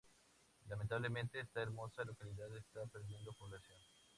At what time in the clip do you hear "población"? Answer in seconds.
3.33-3.77